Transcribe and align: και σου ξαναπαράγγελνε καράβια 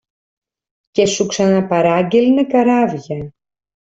και 0.91 1.05
σου 1.05 1.25
ξαναπαράγγελνε 1.25 2.45
καράβια 2.45 3.33